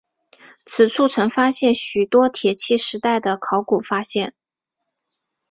[0.65, 4.33] 此处曾发现许多铁器时代的考古发现。